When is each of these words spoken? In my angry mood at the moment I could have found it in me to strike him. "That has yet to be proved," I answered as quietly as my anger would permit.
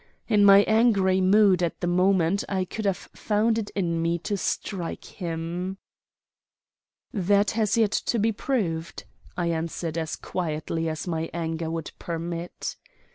In 0.27 0.43
my 0.43 0.63
angry 0.63 1.21
mood 1.21 1.61
at 1.61 1.79
the 1.79 1.85
moment 1.85 2.43
I 2.49 2.65
could 2.65 2.85
have 2.85 2.97
found 3.13 3.59
it 3.59 3.69
in 3.75 4.01
me 4.01 4.17
to 4.25 4.35
strike 4.35 5.05
him. 5.05 5.77
"That 7.13 7.51
has 7.51 7.77
yet 7.77 7.91
to 8.09 8.17
be 8.17 8.31
proved," 8.31 9.03
I 9.37 9.51
answered 9.51 9.99
as 9.99 10.15
quietly 10.15 10.89
as 10.89 11.05
my 11.07 11.29
anger 11.35 11.69
would 11.69 11.91
permit. 11.99 12.77